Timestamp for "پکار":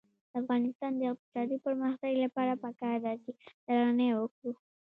2.63-2.95